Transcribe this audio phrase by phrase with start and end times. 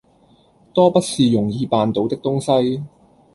[0.73, 2.83] 多不是容易辦到的東西。